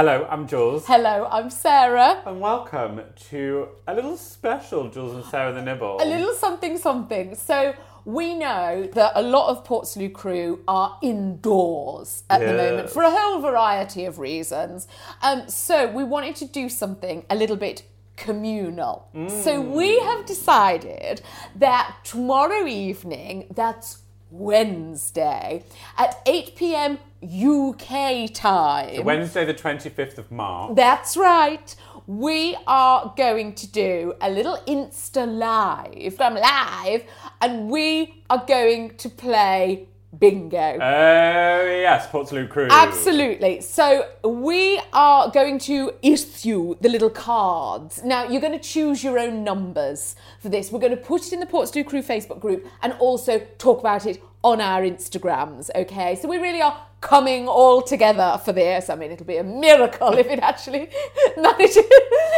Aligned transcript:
Hello, 0.00 0.26
I'm 0.30 0.48
Jules. 0.48 0.86
Hello, 0.86 1.28
I'm 1.30 1.50
Sarah. 1.50 2.22
And 2.24 2.40
welcome 2.40 3.02
to 3.28 3.68
a 3.86 3.94
little 3.94 4.16
special 4.16 4.88
Jules 4.88 5.14
and 5.14 5.24
Sarah 5.26 5.52
the 5.52 5.60
Nibble. 5.60 5.98
A 6.00 6.06
little 6.06 6.32
something 6.32 6.78
something. 6.78 7.34
So 7.34 7.74
we 8.06 8.34
know 8.34 8.88
that 8.94 9.12
a 9.14 9.20
lot 9.20 9.50
of 9.50 9.62
Portslade 9.66 10.14
crew 10.14 10.60
are 10.66 10.96
indoors 11.02 12.24
at 12.30 12.40
the 12.40 12.54
moment 12.54 12.88
for 12.88 13.02
a 13.02 13.10
whole 13.10 13.42
variety 13.42 14.06
of 14.06 14.18
reasons. 14.18 14.88
Um, 15.20 15.46
so 15.50 15.86
we 15.88 16.02
wanted 16.02 16.34
to 16.36 16.46
do 16.46 16.70
something 16.70 17.26
a 17.28 17.34
little 17.34 17.56
bit 17.56 17.82
communal. 18.16 19.06
So 19.42 19.60
we 19.60 20.00
have 20.00 20.24
decided 20.24 21.20
that 21.56 21.96
tomorrow 22.04 22.66
evening, 22.66 23.48
that's 23.54 23.98
Wednesday, 24.30 25.62
at 25.98 26.22
8 26.24 26.56
pm 26.56 26.98
UK 27.22 28.32
time. 28.32 29.04
Wednesday, 29.04 29.44
the 29.44 29.54
25th 29.54 30.18
of 30.18 30.30
March. 30.30 30.74
That's 30.76 31.16
right. 31.16 31.74
We 32.06 32.56
are 32.66 33.12
going 33.16 33.54
to 33.54 33.66
do 33.70 34.14
a 34.20 34.30
little 34.30 34.56
Insta 34.66 35.26
live. 35.26 36.20
I'm 36.20 36.34
live, 36.34 37.04
and 37.40 37.70
we 37.70 38.22
are 38.28 38.44
going 38.46 38.96
to 38.96 39.08
play 39.08 39.86
bingo. 40.18 40.78
Oh, 40.80 41.66
yes, 41.66 42.08
Portslade 42.08 42.48
Crew. 42.48 42.68
Absolutely. 42.70 43.60
So 43.60 44.08
we 44.24 44.80
are 44.92 45.30
going 45.30 45.58
to 45.60 45.94
issue 46.02 46.74
the 46.80 46.88
little 46.88 47.10
cards. 47.10 48.02
Now 48.02 48.24
you're 48.24 48.40
going 48.40 48.58
to 48.58 48.68
choose 48.68 49.04
your 49.04 49.18
own 49.18 49.44
numbers 49.44 50.16
for 50.40 50.48
this. 50.48 50.72
We're 50.72 50.80
going 50.80 50.96
to 50.96 51.02
put 51.02 51.26
it 51.26 51.32
in 51.32 51.40
the 51.40 51.46
Portslade 51.46 51.86
Crew 51.86 52.02
Facebook 52.02 52.40
group 52.40 52.66
and 52.82 52.92
also 52.94 53.38
talk 53.58 53.78
about 53.80 54.06
it 54.06 54.22
on 54.42 54.60
our 54.60 54.82
Instagrams. 54.82 55.70
Okay. 55.74 56.16
So 56.16 56.28
we 56.28 56.38
really 56.38 56.62
are 56.62 56.86
coming 57.00 57.48
all 57.48 57.82
together 57.82 58.40
for 58.44 58.52
this. 58.52 58.90
I 58.90 58.94
mean, 58.94 59.10
it'll 59.10 59.26
be 59.26 59.38
a 59.38 59.44
miracle 59.44 60.12
if 60.18 60.26
it 60.26 60.38
actually 60.38 60.90
manages. 61.36 61.78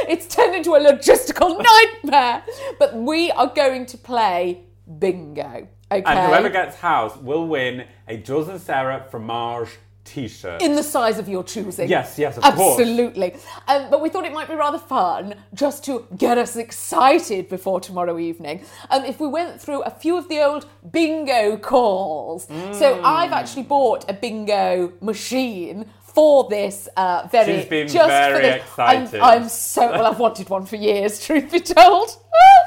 It's 0.09 0.27
turned 0.27 0.55
into 0.55 0.75
a 0.75 0.81
logistical 0.81 1.63
nightmare. 2.05 2.45
But 2.79 2.95
we 2.95 3.31
are 3.33 3.49
going 3.49 3.87
to 3.87 3.99
play 3.99 4.63
bingo. 4.99 5.69
Okay. 5.91 6.03
And 6.07 6.19
whoever 6.29 6.49
gets 6.49 6.77
house 6.77 7.17
will 7.17 7.47
win 7.47 7.87
a 8.09 8.17
Jules 8.17 8.49
and 8.49 8.61
Sarah 8.61 9.07
fromage 9.11 9.69
t-shirt. 10.05 10.61
in 10.63 10.75
the 10.75 10.83
size 10.83 11.19
of 11.19 11.29
your 11.29 11.45
choosing. 11.45 11.89
Yes, 11.89 12.19
yes, 12.19 12.37
of 12.39 12.43
course. 12.55 12.79
Absolutely. 12.81 13.35
Um, 13.69 13.89
but 13.91 14.01
we 14.01 14.09
thought 14.09 14.25
it 14.25 14.33
might 14.33 14.49
be 14.49 14.55
rather 14.55 14.79
fun 14.79 15.35
just 15.55 15.85
to 15.85 16.07
get 16.17 16.39
us 16.39 16.57
excited 16.57 17.49
before 17.49 17.81
tomorrow 17.81 18.19
evening. 18.19 18.65
Um, 18.91 19.05
if 19.05 19.21
we 19.21 19.29
went 19.29 19.61
through 19.61 19.83
a 19.83 19.91
few 19.91 20.17
of 20.17 20.29
the 20.29 20.41
old 20.41 20.67
bingo 20.91 21.57
calls. 21.57 22.47
So 22.47 22.97
Mm. 22.97 23.01
I've 23.05 23.33
actually 23.33 23.63
bought 23.65 24.09
a 24.09 24.13
bingo 24.13 24.93
machine. 25.01 25.87
For 26.15 26.47
this, 26.51 26.91
uh, 26.95 27.27
very 27.33 27.61
She's 27.61 27.65
been 27.71 27.89
just 27.89 28.07
very 28.07 28.35
for 28.37 28.43
this. 28.43 28.57
excited. 28.57 29.21
I'm, 29.23 29.43
I'm 29.45 29.49
so 29.49 29.91
well. 29.93 30.05
I've 30.05 30.19
wanted 30.19 30.51
one 30.51 30.67
for 30.67 30.77
years, 30.77 31.19
truth 31.27 31.51
be 31.51 31.59
told. 31.61 32.11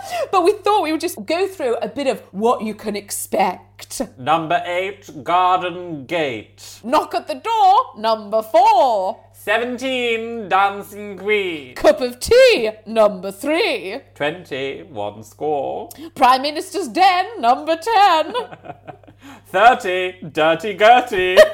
but 0.32 0.44
we 0.44 0.54
thought 0.54 0.84
we 0.84 0.92
would 0.92 1.02
just 1.02 1.24
go 1.26 1.48
through 1.48 1.76
a 1.78 1.88
bit 1.88 2.08
of 2.08 2.22
what 2.32 2.62
you 2.62 2.74
can 2.74 2.96
expect. 2.96 4.02
Number 4.18 4.62
eight, 4.66 5.24
Garden 5.24 6.06
Gate. 6.06 6.80
Knock 6.84 7.14
at 7.16 7.28
the 7.28 7.36
door, 7.36 7.94
number 7.98 8.42
four. 8.42 9.22
17, 9.34 10.50
Dancing 10.50 11.18
Queen. 11.18 11.76
Cup 11.76 12.02
of 12.02 12.20
tea, 12.20 12.72
number 12.88 13.32
three. 13.32 14.00
20, 14.16 14.84
one 14.84 15.24
score. 15.24 15.90
Prime 16.16 16.42
Minister's 16.42 16.88
Den, 16.88 17.40
number 17.40 17.78
10. 17.78 18.34
30, 19.48 20.30
Dirty 20.32 20.74
Gertie. 20.76 21.38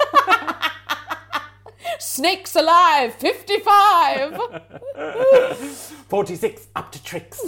Snakes 1.99 2.55
Alive, 2.55 3.13
55. 3.15 4.39
46, 6.07 6.67
Up 6.75 6.91
to 6.91 7.03
Tricks. 7.03 7.41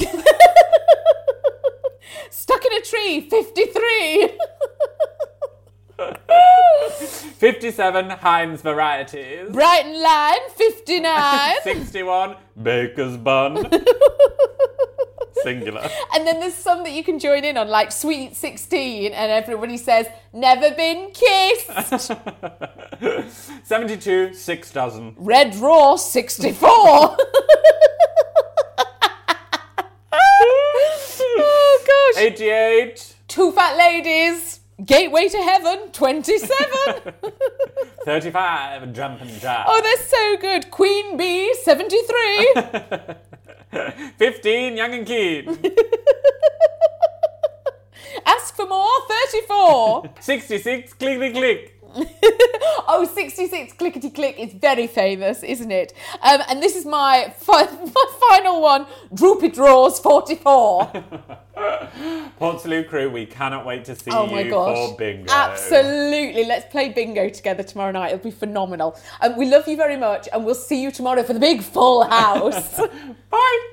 Stuck 3.04 3.20
in 3.20 3.20
a 3.20 3.28
Tree, 3.28 3.30
53. 3.30 4.30
57, 7.38 8.10
Heinz 8.10 8.62
Varieties. 8.62 9.50
Brighton 9.52 10.02
Line, 10.02 10.40
59. 10.56 11.56
61, 11.64 12.36
Baker's 12.62 13.18
Bun. 13.18 13.70
Singular. 15.44 15.90
And 16.14 16.26
then 16.26 16.40
there's 16.40 16.54
some 16.54 16.84
that 16.84 16.94
you 16.94 17.04
can 17.04 17.20
join 17.20 17.44
in 17.44 17.58
on, 17.58 17.68
like 17.68 17.92
Sweet 17.92 18.36
16, 18.36 19.12
and 19.12 19.32
everybody 19.32 19.78
says, 19.78 20.08
Never 20.32 20.72
been 20.72 21.12
kissed. 21.12 22.12
72, 23.64 24.34
Six 24.34 24.72
Dozen. 24.72 25.16
Red 25.18 25.56
Raw, 25.58 25.98
64. 25.98 27.18
oh, 31.36 31.84
gosh. 31.88 32.13
88, 32.24 33.16
Two 33.28 33.52
Fat 33.52 33.76
Ladies, 33.78 34.62
Gateway 34.86 35.28
to 35.28 35.38
Heaven, 35.40 35.90
27. 35.92 36.56
35, 38.06 38.94
Jumpin' 38.94 39.28
Jack. 39.42 39.66
Oh, 39.68 39.82
they're 39.82 39.98
so 40.08 40.38
good. 40.40 40.72
Queen 40.72 41.18
Bee, 41.18 41.54
73. 41.54 42.54
15, 44.18 44.78
Young 44.78 44.94
and 44.94 45.06
Keen. 45.06 45.50
Ask 48.26 48.56
for 48.56 48.68
more, 48.68 48.88
34. 49.34 50.12
66, 50.22 50.94
Click 50.94 51.18
Click 51.18 51.34
Click. 51.34 51.83
oh, 52.88 53.10
66 53.14 53.74
clickety 53.74 54.10
click 54.10 54.40
is 54.40 54.54
very 54.54 54.88
famous, 54.88 55.44
isn't 55.44 55.72
it? 55.72 55.94
Um, 56.22 56.42
and 56.50 56.62
this 56.62 56.76
is 56.76 56.86
my, 56.86 57.34
fi- 57.38 57.66
my 57.96 58.06
final 58.30 58.62
one 58.62 58.86
Droopy 59.14 59.50
Draws, 59.50 60.00
44. 60.00 60.92
Portslade 62.40 62.90
Crew, 62.90 63.10
we 63.10 63.26
cannot 63.26 63.66
wait 63.66 63.86
to 63.86 63.96
see 63.96 64.12
Oh 64.12 64.26
my 64.28 64.42
you 64.42 64.52
gosh. 64.52 64.92
for 64.92 64.98
bingo. 64.98 65.32
Absolutely. 65.32 66.46
Let's 66.46 66.66
play 66.72 66.90
bingo 66.90 67.30
together 67.30 67.64
tomorrow 67.64 67.92
night. 67.92 68.14
It'll 68.14 68.24
be 68.24 68.32
phenomenal. 68.32 68.98
Um, 69.22 69.38
we 69.38 69.46
love 69.46 69.68
you 69.68 69.78
very 69.78 69.98
much, 69.98 70.28
and 70.34 70.46
we'll 70.46 70.56
see 70.56 70.82
you 70.82 70.92
tomorrow 70.92 71.24
for 71.24 71.34
the 71.34 71.40
big 71.40 71.62
full 71.62 72.04
house. 72.06 72.80
Bye. 73.30 73.73